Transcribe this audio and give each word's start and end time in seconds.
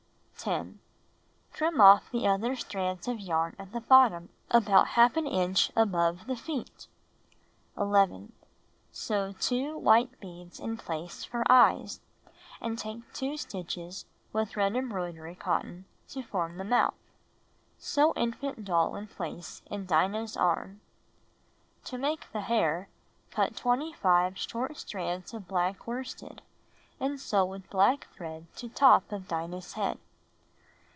10. 0.43 0.79
Trim 1.53 1.79
off 1.79 2.09
the 2.09 2.25
other 2.27 2.55
strands 2.55 3.07
of 3.07 3.19
yarn 3.19 3.55
at 3.59 3.71
the 3.73 3.79
bottom 3.79 4.29
about 4.49 4.87
J 4.95 5.21
inch 5.29 5.71
above 5.75 6.25
the 6.25 6.35
feet. 6.35 6.87
11. 7.77 8.33
Sew 8.91 9.33
two 9.39 9.77
white 9.77 10.19
beads 10.19 10.59
in 10.59 10.77
place 10.77 11.23
for 11.23 11.43
eyes, 11.47 11.99
and 12.59 12.79
take 12.79 13.01
two 13.13 13.37
stitches 13.37 14.05
with 14.33 14.57
red 14.57 14.75
embroidery 14.75 15.35
cotton 15.35 15.85
to 16.09 16.23
form 16.23 16.57
the 16.57 16.63
mouth. 16.63 16.95
Sew 17.77 18.11
infant 18.15 18.65
doll 18.65 18.95
in 18.95 19.05
place 19.05 19.61
m 19.69 19.85
Dinah's 19.85 20.35
arm. 20.35 20.81
To 21.83 21.99
make 21.99 22.31
the 22.31 22.41
hair, 22.41 22.89
cut 23.29 23.55
25 23.55 24.39
short 24.39 24.75
strands 24.77 25.35
of 25.35 25.47
black 25.47 25.85
worsted 25.85 26.41
and 26.99 27.19
sew 27.21 27.45
with 27.45 27.69
black 27.69 28.07
thread 28.15 28.47
to 28.55 28.69
top 28.69 29.11
of 29.11 29.27
Dinah's 29.27 29.73
head. 29.73 29.99